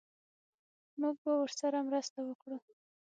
[0.99, 2.57] موږ به ورسره مرسته وکړو